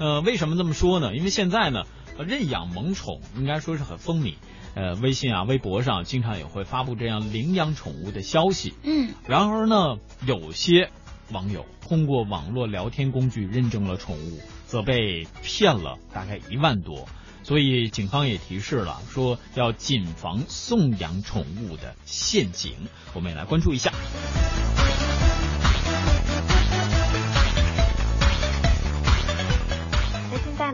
[0.00, 1.14] 呃，为什么这么说呢？
[1.14, 1.84] 因为现在呢，
[2.18, 4.34] 认养萌宠应该说是很风靡。
[4.74, 8.74] 呃，微信啊、微博上经常也会发布这样领养宠物的消息。
[8.82, 10.90] 嗯，然而呢，有些
[11.30, 17.06] 网友通过网络聊天工具认证了宠物，则被骗了大概一万多。
[17.44, 22.72] 所以警方也提示了，说要谨防送养宠物的陷阱。
[23.14, 23.92] 我们也来关注一下。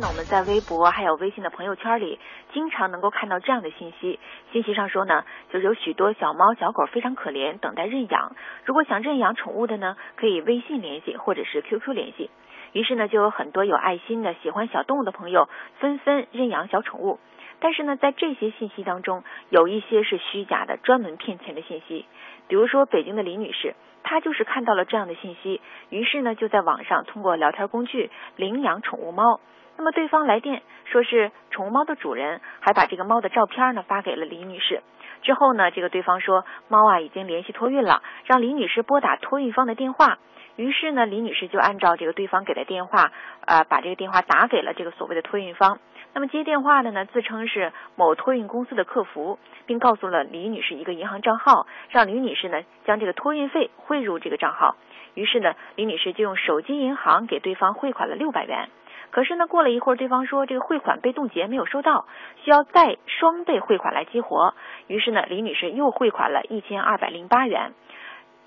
[0.00, 2.20] 呢，我们在微博还有微信的朋友圈里，
[2.52, 4.20] 经常能够看到这样的信息。
[4.52, 8.36] 信息上说呢，就是有许多小猫小狗非常可怜，等待认养。
[8.64, 12.30] 如果想认养宠物的呢，可以微信联系或者是 QQ 联系。
[12.72, 15.48] 于是呢，就有很多有爱心的喜欢小动物的朋友
[15.80, 17.18] 纷纷认养小宠物。
[17.60, 22.06] 但是呢，在这些信息当中，有一些是虚假的，专门骗钱的信息。
[22.46, 29.40] 比如说，北京的李女士，她就是看到了这样的信息，于是呢，就在网上通过聊天工具领养宠物猫。
[29.78, 34.82] 那么对方来电说是宠物猫的主人，还把这个猫的照片呢发给了李女士。
[35.22, 40.18] 之后呢，这个对方说猫啊已经联系托运了，让李女士拨打托运方的电话。
[40.56, 43.12] 于是呢，李女士就按照这个对方给的电话，
[43.46, 45.78] 呃，把这个电话打给了这个所谓的托运方。
[46.12, 54.74] 那么接电话的呢，自称是某托运公司的客服，并告诉了李女士一个银行账号，让李女士呢将这个托运费汇入这个账号。
[55.14, 58.70] 于是呢，李女士就用手机银行给对方汇款了六百元。
[59.10, 62.06] 可是呢，过了一会儿，对方说这个汇款被冻结，没有收到，
[62.44, 64.54] 需要再双倍汇款来激活。
[64.86, 67.72] 于是呢，李女士又汇款了一千二百零八元。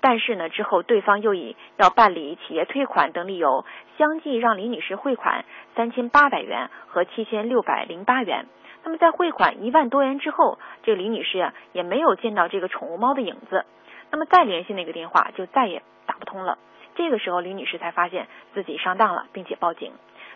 [0.00, 3.64] 但是呢，之后对方又以要办理企业退款等理由，
[3.98, 5.44] 相继让李女士汇款
[5.76, 8.46] 三千八百元和七千六百零八元。
[8.84, 13.64] 那么在汇款一万多元之后，这李女士啊也没有见到这个宠物猫的影子。
[14.10, 16.58] 那么再联系那个电话就再也打不通了。
[16.96, 19.92] 这个时候，李女士才发现自己上当了，并且报警。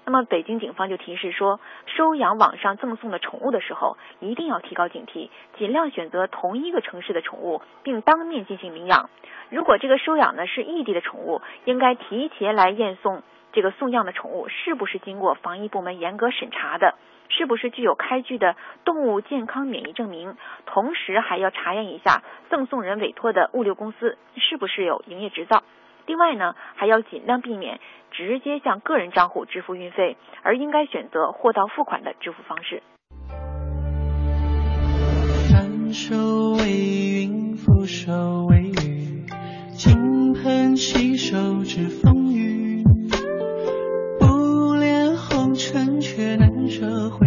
[0.07, 9.11] 那么北京警方就提示说，收养网上赠送的宠物的时候，一定要提高警惕，尽量选择同一个城市的宠物，并当面进行领养。
[9.51, 16.95] 如果这个收养呢是异地的宠物，应该提前来验送这个送养的宠物是不是经过防疫部门严格审查的，
[17.29, 25.65] 是不是具有开具的动物健康免疫证明，同时还要查验一下赠送人委托的物流公司是不是有营业执照。
[26.07, 27.81] 另外呢，还要尽量避免
[28.13, 32.83] 直接向个人账户支付运费，而应该选择货到付款的支付方式。
[35.51, 36.17] 反手
[36.59, 39.27] 为云，覆手为雨，
[39.75, 42.85] 金盆洗手知风雨。
[44.21, 47.27] 不恋红尘，却难舍回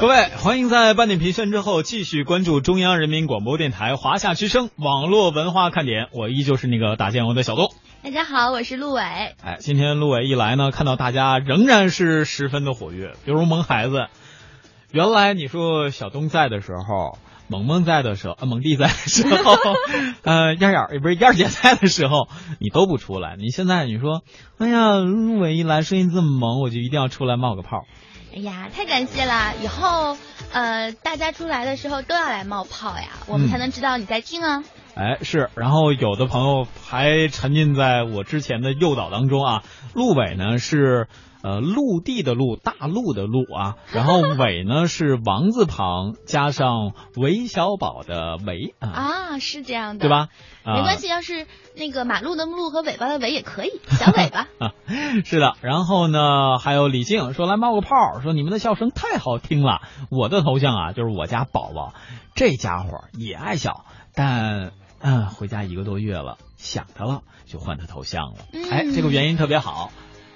[0.00, 7.68] 各位，欢迎在半点评选之后继续关注中央人民广播电台华夏之声网络文化看点，我依旧是那个打酱油的小东。
[8.02, 9.02] 大家好，我是陆伟。
[9.02, 14.06] 哎，今天陆伟一来呢，看到大家仍然是十分的活跃，比如萌孩子。
[14.90, 17.18] 原来你说小东在的时候，
[17.50, 19.54] 萌萌在的时候，啊，萌弟在的时候，
[20.22, 22.28] 呃，燕燕也不是燕姐在的时候，
[22.60, 23.34] 你都不出来。
[23.36, 24.22] 你现在你说，
[24.58, 27.84] 哎呀，陆伟一来声音这么萌，我就一定要出来冒个泡。
[28.32, 29.54] 哎呀，太感谢了！
[29.60, 30.16] 以后
[30.52, 34.62] 呃，大家出来的时候都要来冒泡呀，我们才能知道你在听啊。
[34.94, 39.62] 哎，是，然后有的朋友还沉浸在我之前的诱导当中啊。
[39.94, 41.08] 陆伟呢是
[41.42, 50.28] 呃陆地的陆，大陆的陆啊，然后伟呢是王字旁加上韦小宝的韦啊，啊，是这样的，对吧？
[50.64, 54.48] 啊没关系，要是那个马路的路和尾巴的尾也可以，小尾巴。
[54.58, 54.74] 啊，
[55.24, 59.80] 是的，然后呢，还有李静说来冒个泡，说你们的笑声太好听了。
[60.10, 61.94] 我的头像啊，就是我家宝宝，
[62.34, 63.84] 这家伙也爱笑，
[64.22, 68.44] 但嗯，回家一个多月了，想他了，就换他头像了。
[68.70, 69.90] 哎，这个原因特别好。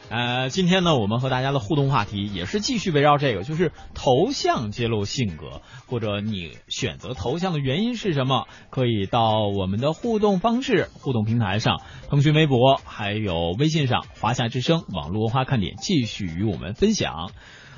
[0.08, 8.46] 呃，今天呢，我们和大家的互动话题也是继续围绕这个，就是头像揭露性格，或者你选择头像的原因是什么？
[8.70, 17.32] 可以到我们的互动方式、互动平台上，腾讯微博还有微信上，华夏之声网络文化看点继续与我们分享。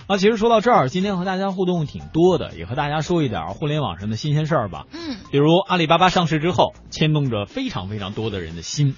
[0.09, 4.85] 啊，其实说到这儿，今天和大家互动挺多的，也和大家说一点互联网上的新鲜事儿吧。
[4.93, 8.95] 嗯，比如阿里巴巴上市之后，牵动着非常非常多的人的心，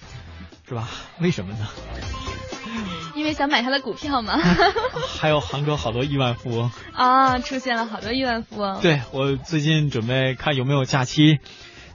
[0.69, 0.89] 是吧？
[1.21, 1.67] 为什么呢？
[3.17, 4.39] 因为想买他的股票嘛。
[5.19, 6.71] 还有杭州好多亿万富翁。
[6.93, 8.81] 啊，出现了好多亿万富翁。
[8.83, 11.39] 对我最近准备看有没有假期，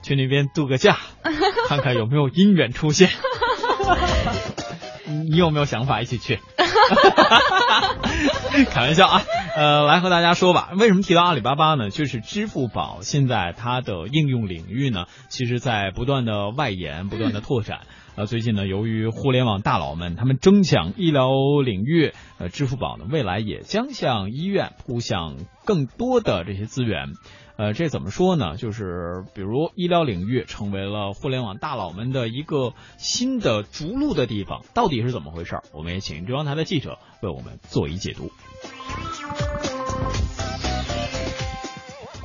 [0.02, 0.98] 去那边度个假，
[1.68, 3.10] 看看有没有姻缘出现。
[5.06, 6.40] 你有没有想法一起去？
[8.70, 9.22] 开玩笑啊，
[9.56, 10.70] 呃，来和大家说吧。
[10.78, 11.90] 为什么提到阿里巴巴呢？
[11.90, 17.80] 就是支付宝现在它的应用领域呢，其实在不断的外延，不断的拓展。
[18.16, 21.30] 呃，最近呢，由于互联网大佬们他们争抢医疗
[21.64, 27.08] 领域，呃，支付宝呢未来也将向医院扑向更多的这些资源。
[27.56, 28.56] 呃，这怎么说呢？
[28.56, 35.60] 就是比如医疗领域成为了互联网大佬们的一个新的逐鹿的地方，到底是怎么回事？
[35.72, 38.30] 我们也请中央台的记者为我们做一解读。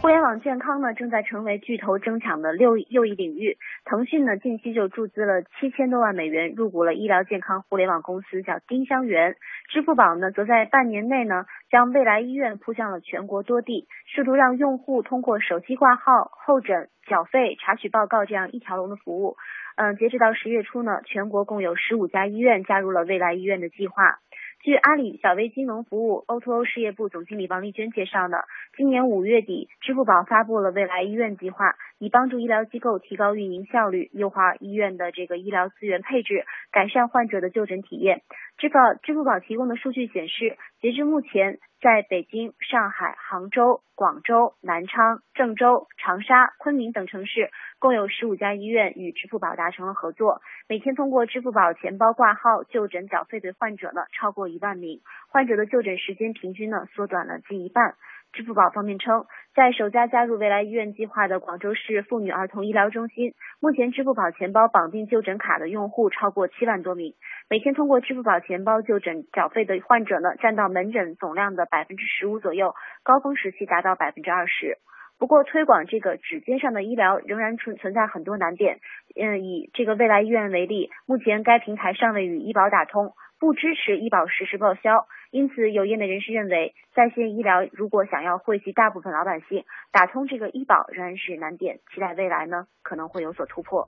[0.09, 3.59] 互联网健康呢，正在成为巨头争抢的六又一领域。
[3.85, 9.35] 腾讯呢，近期就注资了七千多万美元入股了医疗健康互联网公司，叫丁香园。
[9.69, 19.37] 支付宝呢，则在半年内呢，将未来医院铺向了全国多地，试图让用户通过手机挂号、候诊、缴费、查取报告这样一条龙的服务。
[19.75, 24.17] 嗯，截止到十月初呢，全国共有十五家医院加入了未来医院的计划。
[24.61, 28.39] 据阿里小微金融服务 O2O 事业部总经理王丽娟介绍呢，
[28.75, 38.23] 今年五月底，支付宝发布了未来医院计划，以帮助医疗机构提高运营效率，优化医院的这个医疗资源配置，改善患者的就诊体验。
[38.57, 50.41] 支付宝支付宝提供的数据显示，截至目前，在北京、上海、杭州、广州、南昌、郑州、长沙、昆明等城市，共有十五家医院与支付宝达成了合作。
[50.67, 57.95] 每天通过支付宝钱包挂号、就诊、缴费的患者呢，超过一万名，患者的就诊时间平均呢缩短了近一半。
[58.31, 67.15] 支付宝方面称，在首家加入未来医院计划的广州市妇女儿童医疗中心，目前支付宝钱包绑定就诊卡的用户超过七万多名，
[67.49, 74.77] 每天通过支付宝钱包就诊缴费的患者呢，占到门诊总量的百分之十五左右，高峰时期达到百分之二十。
[75.17, 78.79] 不过，推广这个指尖上的医疗仍然存存在很多难点。
[79.19, 85.07] 嗯，以这个未来医院为例，目前该平台尚未与医保打通，不支持医保实时报销。
[85.31, 91.79] 因此，有业内人士认为，在线医疗如果想要惠及大部分老百姓，打通这个医保仍然是难点。
[91.93, 93.87] 期待未来呢，可能会有所突破。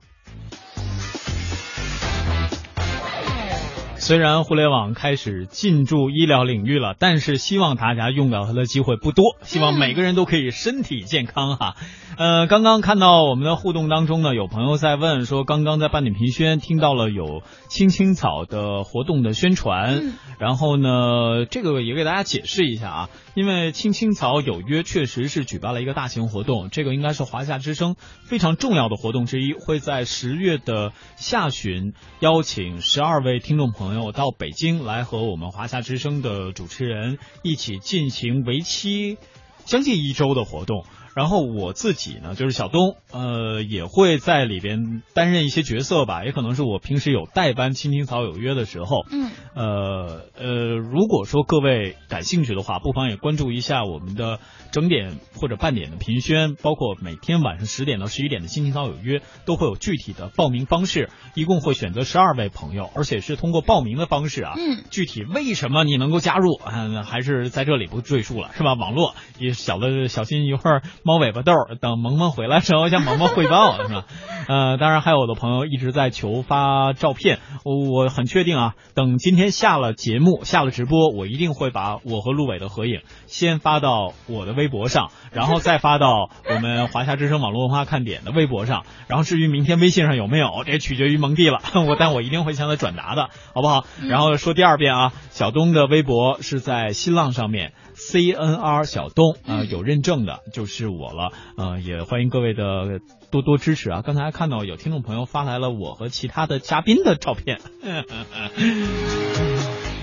[4.02, 9.36] 虽然互联网开始进驻医疗领域了，但是希望大家用到它的机会不多。
[9.42, 11.76] 希望每个人都可以身体健康哈。
[12.18, 27.94] 呃，刚刚看到我们的互动当中呢，有朋友在问说，刚刚在半点评宣听到了有青青草的活动的宣传，然后呢，这个也给大家解释一下啊，因为青青草有约确实是举办了一个大型活动，这个应该是华夏之声
[28.24, 39.18] 非常重要的活动之一，会在十月的下旬邀请十二位听众朋友到北京来和我们华夏之声的主持人一起进行为期
[39.64, 40.84] 将近一周的活动。
[41.14, 54.38] 然后我自己呢，就是小东，呃，也会在里边担任一些角色吧，也可能是我平时有代班《青青草有约》的时候，嗯，呃呃，如果说各位感兴趣的话，不妨也关注一下我们的
[54.70, 68.72] 整点或者半点的评宣，包括每天晚上十点到十一点的《青青草有约》，都会有具体的报名方式，一共会选择十二位朋友，而且是通过报名的方式啊，嗯，具体为什么你能够加入，嗯，还是在这里不赘述了，是吧？
[68.72, 70.82] 网络也小的小心一会儿。
[71.04, 74.04] 猫尾巴豆等萌萌回来之后向萌萌汇报是吧？
[74.48, 93.84] 呃，当然还有我的朋友一直在求发照片，我很确定啊，等今天下了节目下了直播，我一定会把我和陆伟的合影先发到我的微博上，然后再发到我们华夏之声网络文化看点的微博上，然后至于明天微信上有没有，这取决于蒙蒂了，我但我一定会向他转达的，好不好？
[94.08, 97.72] 然后说第二遍啊，小东的微博是在新浪上面。
[97.94, 104.02] C N R 小东啊，有认证的就是我了，呃，也欢迎各位的多多支持啊！
[104.02, 107.60] 刚才看到有听众朋友发来了我和其他的嘉宾的照片，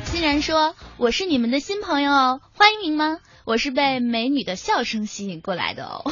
[0.04, 3.18] 欣然说我是你们的新朋友哦，欢迎您吗？
[3.46, 6.04] 我是被美女的笑声吸引过来的哦。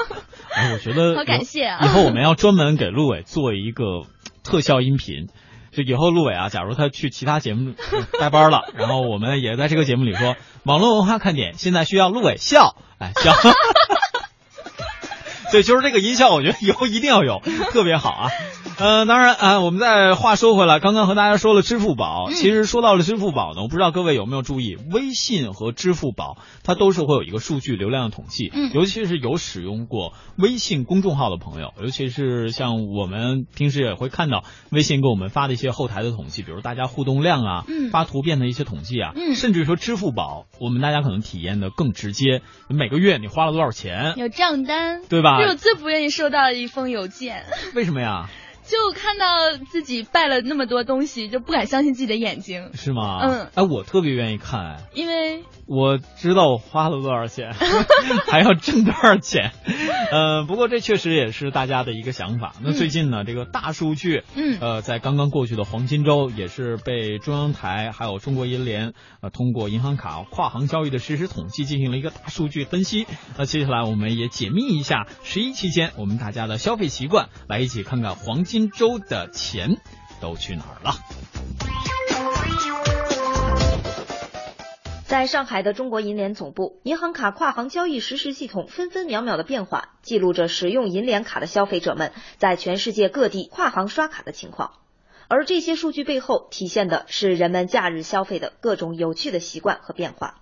[0.54, 1.84] 哎，我觉得好感谢啊！
[1.84, 4.04] 以后我们要专门给陆伟做一个
[4.42, 5.28] 特效音频。
[5.76, 7.74] 就以后陆伟啊，假如他去其他节目
[8.18, 13.32] 带班了，然后我们也在这个节目里说，网络文化看点现在需要陆伟笑，哎笑。
[15.52, 17.40] 对，就是这个音效，我觉得以后一定要有，
[17.72, 18.28] 特别好啊。
[18.78, 45.35] 呃，当然啊，我们再话说回来，刚刚和大家说了支付宝，其实说到了支付宝呢，我不知道各位有没有注意，微信和支付宝它都是会有一个数据流量的统计，嗯，尤其是有使用过微信公众号的朋友，尤其是像我们平时也会看到微信给我们发的一些后台的统计，比如大家互动量啊，嗯，发图片的一些统计啊，嗯，甚至说支付宝，我们大家可能体验的更直接，每个月你花了多少钱，有账单，对吧？
[45.38, 48.28] 这是我最不愿意收到的一封邮件， 为什么呀？
[48.66, 52.70] 就看到自己败了那么多东西，就不敢相信自己的眼睛。
[52.74, 53.20] 是吗？
[53.22, 53.46] 嗯。
[53.54, 57.52] 哎，我特别愿意看，因为我知道我花了多少钱，
[58.26, 59.52] 还要挣多少钱。
[60.10, 62.54] 呃，不过这确实也是大家的一个想法。
[62.60, 73.06] 那最近呢，这个大数据，嗯，呃，在刚刚过去的黄金周，也是被中央台还有中国银联呃通过银行卡跨行交易的实时统计进行了一个大数据分析。
[73.38, 78.55] 那接下来我们也解密一下十一期间我们大家的消费习惯，来一起看看黄金。
[78.56, 79.76] 金州的钱
[80.18, 80.94] 都去哪儿了？
[85.06, 94.72] 在上海的中国银联总部，银行卡跨行交易实时系统分分秒秒的变化，记录着使用银联卡的消费者们在全世界各地跨行刷卡的情况。
[95.28, 100.40] 而这些数据背后，体现的是人们假日消费的各种有趣的习惯和变化。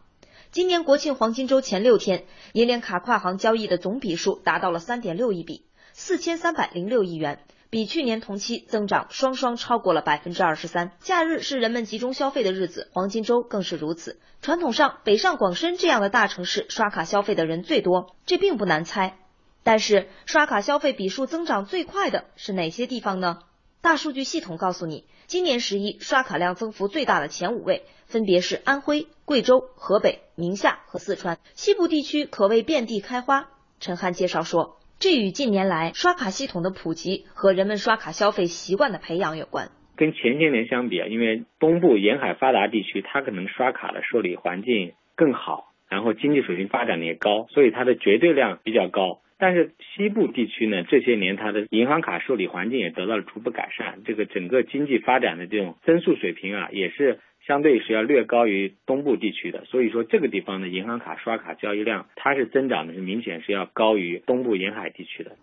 [0.52, 7.40] 今年国庆黄金周前六天，银联卡跨行交易的总笔数达到了三点六亿笔，四千三百零六亿元。
[7.74, 10.92] 比去年同期增长双双超过了百分之二十三。
[11.00, 14.20] 假日是人们集中消费的日子，黄金周更是如此。
[14.40, 19.18] 传统上，北上广深这样的大城市刷卡消费的人最多，这并不难猜。
[19.64, 23.40] 但是，刷卡消费笔数增长最快的是哪些地方呢？
[23.80, 33.48] 大数据系统告诉你，今年十一刷卡量增幅最大的前五位分别是安徽、贵州、河北、宁夏和四川，西部地区可谓遍地开花。
[33.80, 34.78] 陈汉介绍说。
[34.98, 39.68] 这与近年来刷卡系统的普及和人们刷卡消费习惯的培养有关。
[39.96, 49.20] 跟前些年相比啊，因为东部沿海发达地区，它可能刷卡的受理环境更好，然后经济水平发展的也高，所以它的绝对量比较高。
[49.36, 57.20] 但是西部地区呢，这些年它的银行卡受理环境也得到了逐步改善，这个整个经济发展的这种增速水平啊，也是。
[57.46, 65.36] 相对是要略高于东部地区的，所以说这个地方的银行卡刷卡交易量，它是增长的是明显是要高于东部沿海地区的。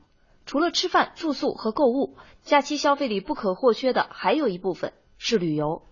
[0.45, 5.83] 除了吃饭、住宿和购物，假期消费里不可或缺的还有一部分是旅游。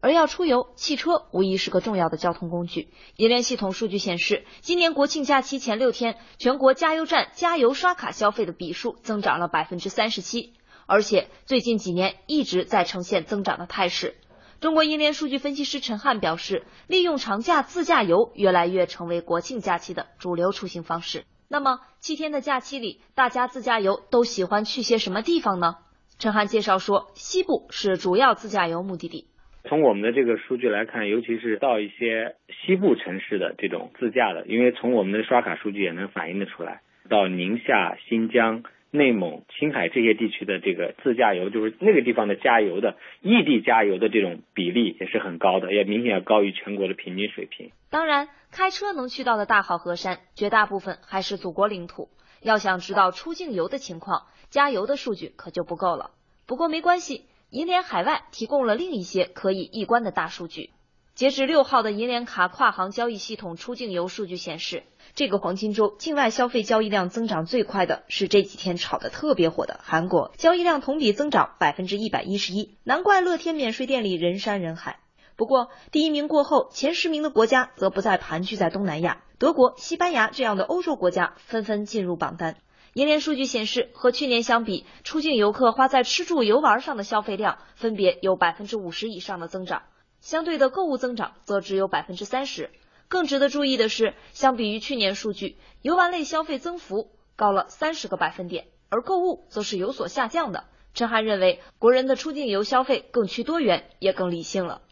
[0.00, 2.88] 而要出游，汽车无疑是个重要的交通工具。
[3.16, 10.54] 银联系统数据显示，今年国庆假期前六天，全国加油站加油刷卡消费的笔数增长了百分之三十七，
[10.86, 14.14] 而且最近几年一直在呈现增长的态势。
[14.60, 21.22] 中国银联数据分析师陈汉表示，利用长假自驾游越来越成为国庆假期的主流出行方式。
[21.48, 25.76] 那么七天的假期里，大家自驾游都喜欢去些什么地方呢？
[26.18, 29.26] 陈汉介绍说，西部是主要自驾游目的地。
[29.68, 32.34] 从我们的这个数据来看，尤其是到一些
[32.66, 38.64] 西部城市的这种自驾的，因为从我们的刷卡数据也能反映得出来，到宁夏、新疆。
[38.90, 47.70] 内蒙、青海这些地区的这个自驾游，就是那个地方的加油的异地加油的这种比例也是很高的，也明显要高于全国的平均水平。
[47.90, 52.08] 当然，开车能去到的大好河山，绝大部分还是祖国领土。
[52.40, 56.12] 要想知道出境游的情况，加油的数据可就不够了。
[56.46, 60.70] 不过没关系，银联海外提供了另一些可以一观的大数据。
[61.18, 64.84] 截至六号的银联卡跨行交易系统出境游数据显示。
[65.16, 75.00] 这个黄金周，境外消费交易量增长最快的是这几天炒得特别火的韩国，交易量同比增长百分之一百一十一，难怪乐天免税店里人山人海。
[75.34, 82.58] 不过，第一名过后，前十名的国家则不再盘踞在东南亚，德国、西班牙这样的欧洲国家纷纷进入榜单。
[82.94, 89.82] 银联数据显示，和去年相比，出境游客花在吃住游玩上的消费量分别有百分之五十以上的增长，
[90.28, 92.68] 相对的购物增长则只有百分之三十。
[93.08, 100.64] 更值得注意的是，相比于去年数据，游玩类消费增幅高了三十个百分点，而购物则是有所下降的。
[100.92, 104.82] 陈涵认为，国人的出境游消费更趋多元，也更理性了。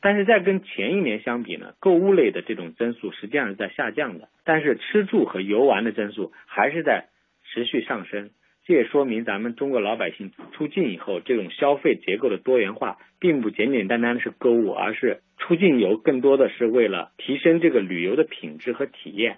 [0.00, 7.08] 但是在跟前一年相比呢，购物类的这种增速实际上是在下降的，但是吃住和游玩的增速还是在
[7.52, 8.30] 持续上升。
[8.66, 19.36] 这也说明咱们中国老百姓出境以后，这种消费结构的多元化，并不简简单单的是购物，而是出境游更多的是为了提升这个旅游的品质和体验。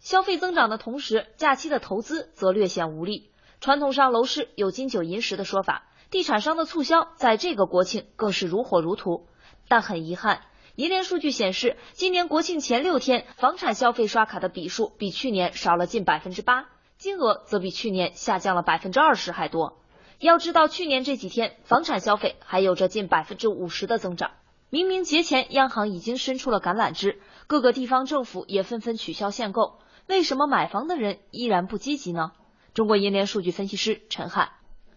[0.00, 3.30] 消费增长的同时，假期的投资则略显无力。
[3.60, 9.28] 传统上楼市有金九银十的说法，地产商的促销在这个国庆更是如火如荼。
[9.68, 10.40] 但很遗憾，
[10.74, 16.68] 银联数据显示，今年国庆前六天，房产消费刷卡的笔数比去年少了近百分之八。
[16.98, 19.78] 金额则比去年下降了百分之二十还多。
[20.18, 24.30] 要知道，去年这几天房产消费还有着近百分之五十的增长。
[24.70, 32.32] 明明节前央行已经伸出了橄榄枝，各个地方政府也纷纷取消限购，为什么买房的人依然不积极呢？
[32.72, 34.55] 中国银联数据分析师陈汉。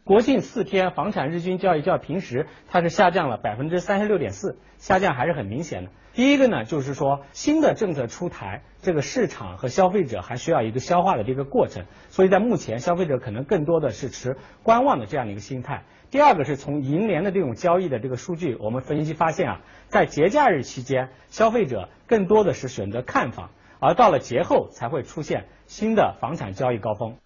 [0.10, 5.92] 国庆四天房产日均交易较平时它是下降了百分之三十六点四，下降还是很明显的。
[6.14, 15.84] 第一个呢，就是说新的政策出台，这个市场和消费者还需要一个消化的这个过程，所以在目前消费者可能更多的是持观望的这样的一个心态。
[16.10, 27.18] 第二个是从银联的这种交易的这个数据，我们分析发现啊，在节假日期间，消费者更多的是选择看房，而到了节后才会出现新的房产交易高峰。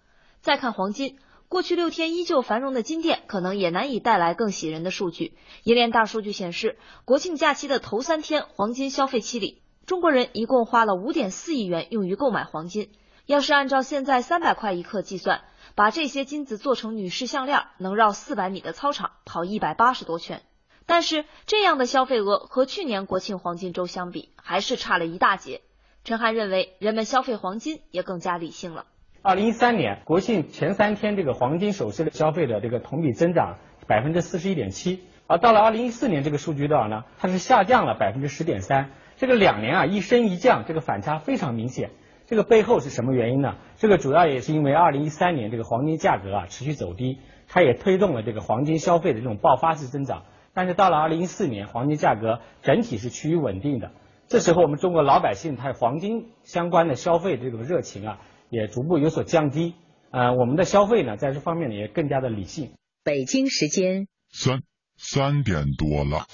[0.42, 1.16] 再看黄金。
[1.48, 5.34] 过去六天依旧繁荣的金店，可能也难以带来更喜人的数据。
[5.62, 12.90] 银联大数据显示，国庆假期的头三天黄金消费期里，中国人一共花了五点四亿元用于购买黄金。
[13.26, 20.42] 要是按照现在三百块一克计算，把这些金子做成女士项链，能绕四百米的操场跑一百八十多圈。
[20.86, 25.62] 但是这样的消费额和去年国庆黄金周相比，还是差了一大截。
[26.04, 28.84] 陈涵认为，人们消费黄金也更加理性了。
[29.26, 33.56] 二零一三年国庆前三天，这个黄金首饰的消费的这个同比增长
[33.86, 37.04] 百分之四十一点七，而到了二零一四年，这个数据多少呢？
[37.16, 38.90] 它是下降了百分之十点三。
[39.16, 41.88] 这个两年啊一升一降，这个反差非常明显。
[42.26, 43.54] 这个背后是什么原因呢？
[43.76, 47.18] 这个主要也是因为二零一三年这个黄金价格啊持续走低，
[47.48, 50.24] 它也推动了这个黄金消费的这种爆发式增长。
[50.52, 53.90] 但是到了二零一四年，黄金价格整体是趋于稳定的。
[54.28, 58.18] 这时候我们中国老百姓他黄金相关的消费这种热情啊。
[58.54, 59.74] 也逐步有所降低，
[60.12, 62.70] 呃，我们的消费呢，在这方面呢也更加的理性。
[63.02, 64.62] 北京时间三
[64.96, 66.26] 三点多了。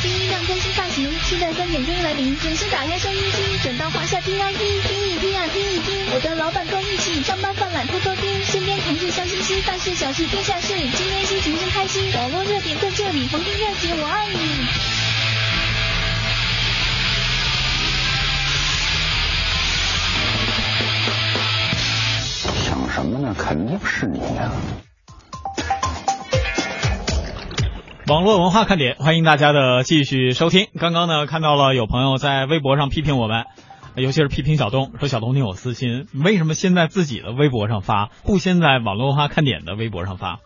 [0.00, 6.14] 新音量更新发行，期待三点钟来临，准时打开收音机，转到华夏听啊听，听一听啊听一听。
[6.14, 14.97] 我的老板跟一起上班犯懒偷偷听，身边同事笑嘻嘻，大事小事天下事，今天心情真开心，网络热点在这里，逢听热节我爱你。
[23.08, 23.34] 么呢？
[23.38, 24.52] 肯定是你呀！
[28.06, 30.68] 网络文化看点，欢迎大家的继续收听。
[30.78, 33.44] 刚刚呢，看到了有朋友在微博上批评我们，
[33.96, 40.40] 尤其是批评小东，说小东你有私心，为什么先在自己的微博上发，不先在网络文化看点的微博上发？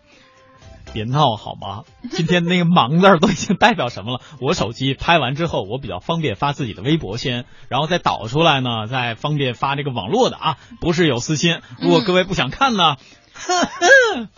[0.92, 1.84] 别闹好吗？
[2.10, 4.20] 今天那个“忙”字都已经代表什么了？
[4.40, 11.60] 我手机拍完之后，我比较方便发自己的微博先，然后再导出来呢，再方便发这个网络的啊，不是有私心。
[11.80, 12.96] 如果各位不想看呢，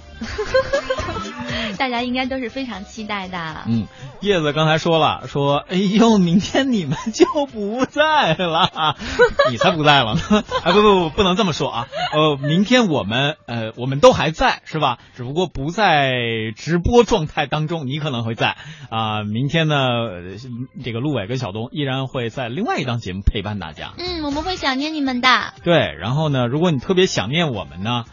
[1.76, 3.62] 大家应该都是非常期待的。
[3.66, 3.86] 嗯，
[4.20, 8.96] 叶子刚才说了，说哎呦，明天你们就不在了，
[9.50, 10.44] 你才不在了呢！
[10.62, 11.88] 哎， 不不不，不能这么说啊。
[12.12, 14.98] 呃，明天我们呃我们都还在是吧？
[15.16, 16.12] 只不过不在
[16.56, 18.56] 直播状态当中，你可能会在
[18.90, 20.36] 啊、明天呢，呃
[20.82, 23.92] 这个陆伟跟小东依然会在另外一档节目陪伴大家。
[23.98, 25.28] 嗯，我们会想念你们的。
[25.64, 28.04] 对，然后呢，如果你特别想念我们呢，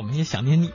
[0.00, 0.72] 我们也想念你。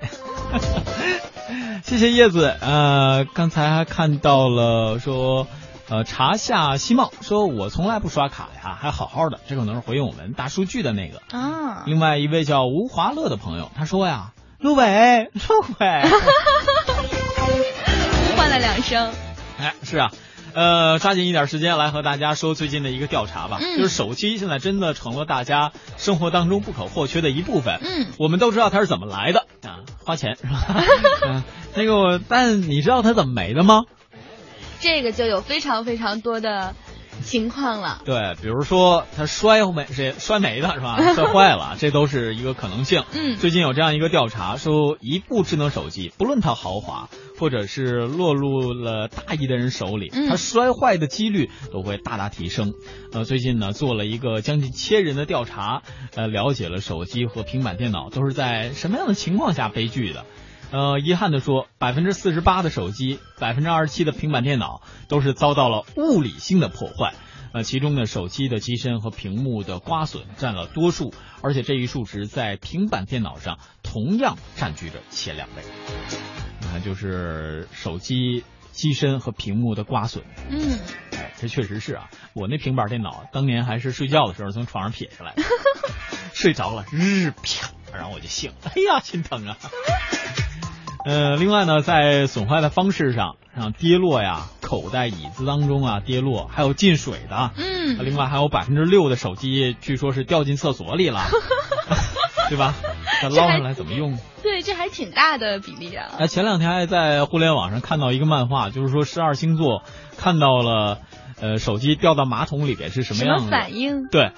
[1.83, 5.47] 谢谢叶子，呃，刚才还看到了说，
[5.89, 11.23] 呃，茶下西茂说，我从来不刷卡呀，还好好的，这可能是回应我们大数据的那个。
[11.35, 16.03] 啊，另外一位叫吴华乐的朋友，他说呀，陆伟，陆伟，
[18.37, 19.11] 换了两声。
[19.57, 20.11] 哎，是啊。
[20.55, 27.79] 呃，抓紧一点时间来和大家说最近的一个调查吧，嗯就是手机现在真的成了大家生活当中不可或缺的一部分。
[27.83, 30.83] 嗯，我们都知道它是怎么来的啊，花钱是吧？
[31.27, 31.43] 嗯，
[31.75, 33.83] 那个我，但你知道它怎么没的吗？
[34.79, 36.73] 这个就有非常非常多的
[37.25, 38.01] 情况了。
[38.05, 40.97] 对，比如说它摔没是摔没的是吧？
[41.13, 43.03] 摔坏了，这都是一个可能性。
[43.13, 47.09] 嗯最近有这样一个调查，说一部智能手机，不论它豪华，
[47.39, 52.73] 或者是落入了大意的人手里，嗯它摔坏的几率都会大大提升。
[53.11, 55.81] 呃，最近呢做了一个将近千人的调查，
[56.15, 60.25] 呃，了解了手机和平板电脑都是在什么样的情况下悲剧的。
[60.71, 67.13] 呃，遗憾的说，百分之四十八的手机，百分之二十七的平板电脑都是遭到了物理性的破坏。
[67.53, 75.63] 呃，其中呢，手机的机身和屏幕的刮损占了多数，而且这一数值在平板电脑上同样占据着前两位。
[76.59, 78.43] 你看，就是手机
[78.73, 80.77] 机身和屏幕的刮损，嗯，
[81.13, 82.09] 哎，这确实是啊。
[82.33, 85.33] 我那平板电脑当年还是睡觉的时候从床上撇下来，
[86.33, 89.57] 睡着了，日啪，然后我就醒了，哎呀，心疼啊。
[91.05, 101.21] 呃，另外呢，在损坏的方式上，像跌落呀、口袋、椅子当中啊跌落，还有进水的，嗯另外还有百分之六的手机，据说是掉进厕所里了，
[102.49, 102.73] 对吧？
[103.21, 104.17] 那捞上来怎么用？
[104.41, 106.07] 对，这还挺大的比例啊。
[106.17, 109.83] 哎，前两天还在互联网上看到一个漫画，就是说十二星座
[110.17, 111.01] 看到了，
[111.39, 114.07] 呃，手机掉到马桶里边是什么什么样的反应？
[114.07, 114.31] 对，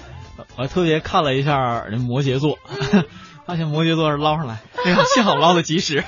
[0.57, 2.57] 我还特别看了一下人摩羯座，
[3.47, 6.03] 发现摩羯座是捞上来，哎呀，幸好捞的及时，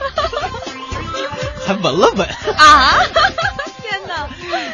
[1.65, 2.27] 还闻了闻。
[2.57, 2.93] 啊！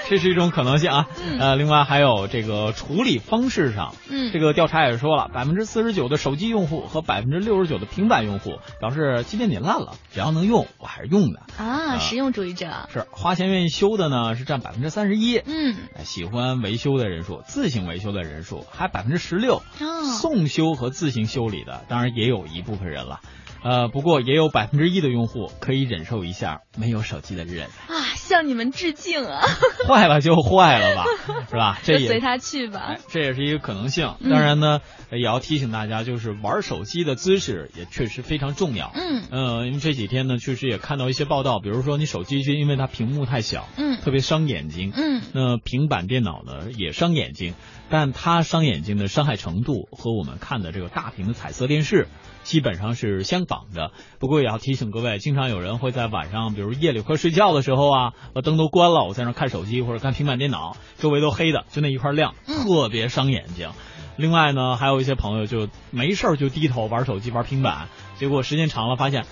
[0.10, 1.08] 这是一种可能性啊。
[1.40, 11.42] 呃，另外还有这个处理方式上，嗯这个调查也说了，百分之四十九的手机用户和百分之六十九的平板用户表示，即便你烂了，只要能用，我还是用的。
[11.58, 12.68] 啊，实用主义者。
[12.92, 15.38] 是花钱愿意修的呢，是占百分之三十一。
[15.38, 19.62] 嗯，喜欢维修的人数，自行维修的人数还百分之十六。
[19.80, 23.20] 哦，送修和自行修理的，当然也有一部分人了。
[23.66, 29.42] 呃，不过也有百分之一的用户可以忍受一下没有手机的日子，啊，向你们致敬啊！
[29.90, 31.06] 坏了就坏了吧，
[31.50, 31.80] 是吧？
[31.84, 33.00] 这也随他去吧哎。
[33.08, 34.14] 这也是一个可能性。
[34.20, 38.92] 嗯当然呢，也要提醒大家，就是玩手机的姿势也确实非常重要。
[38.94, 44.92] 嗯呃，因为这几天呢，确实也看到一些报道，比如说你手机就因为它屏幕太小，嗯特别伤眼睛。
[44.96, 47.56] 嗯那平板电脑呢也伤眼睛，
[47.90, 52.08] 但它伤眼睛的伤害程度和我们看的这个大屏的彩色电视
[52.46, 53.92] 基本上是相仿的。
[54.20, 63.72] 不过也要提醒各位，经常有人会在晚上，比如夜里快睡觉的时候啊，把灯都关了，我在那看手机或者看平板电脑，周围都黑的，就那一块亮，特别伤眼睛。
[64.16, 69.26] 另外呢，还有一些朋友就没事儿就低头玩手机、玩平板，结果时间长了发现，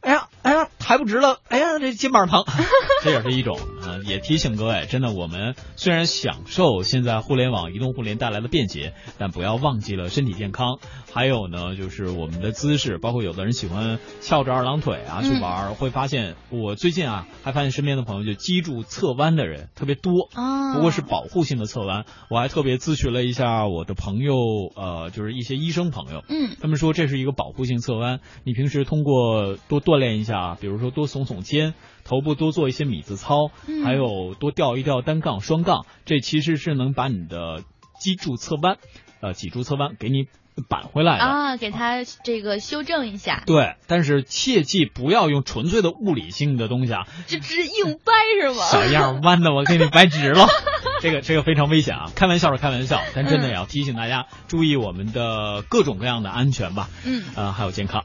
[0.00, 2.44] 哎呀，哎呀，抬不直了，哎呀，这肩膀疼，
[3.02, 3.58] 这也是一种。
[4.04, 10.78] 呃，也提醒各位，真的，我们虽然享受现在互联网、移动互联带来的便捷，但不要忘记了身体健康。
[11.12, 20.28] 还有呢，就是我们的姿势，包括有的人喜欢翘着二郎腿啊去玩，会发现我最近啊，还发现身边的朋友就脊柱侧弯的人特别多。
[20.34, 24.34] 哦不过是保护性的侧弯，我还特别咨询了一下我的朋友，
[24.74, 31.74] 呃，就是一些医生朋友，嗯他们说这是一个保护性侧弯，你平时通过多锻炼一下，比如说多耸耸肩，
[32.04, 37.62] 头部多做一些米字操，嗯还有多吊一吊单杠、双杠，这其实是能把你的
[37.98, 38.76] 脊柱侧弯，
[39.20, 40.26] 呃，脊柱侧弯给你
[40.68, 41.24] 扳回来的。
[41.24, 48.64] 啊，给他这个修正一下，对，但是切记不要用纯粹的物理性的东西啊，这直硬掰是吗？
[48.70, 50.46] 小样弯的我给你掰直了，
[51.00, 52.10] 这个这个非常危险啊！
[52.14, 58.04] 开玩笑是开玩笑，但真的也要提醒大家注意我们的各种各样的安全吧，嗯，呃，还有健康。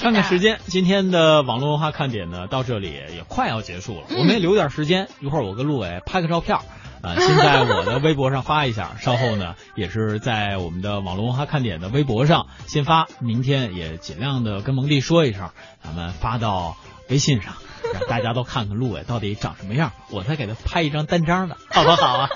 [0.00, 6.62] 看看时间，今天的网络文化看点呢，到这里也快要结束了，嗯我们也留点时间，一会儿我跟陆伟拍个照片儿。
[7.02, 15.50] 啊，先在我的微博上发一下，稍后呢也是在我们的网络文化看点的微博上先发，明天也尽量的跟蒙蒂说一声，
[15.84, 16.76] 咱们发到
[17.08, 17.52] 微信上，
[17.92, 22.28] 让大家都看看陆伟到底长什么样，我再给他拍一张单张的，好不好啊？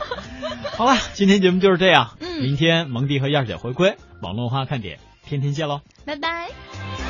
[0.76, 7.09] 好了，今天节目就是这样，嗯，明天蒙蒂和燕儿姐回归，网络文化看点，天天见喽，拜拜。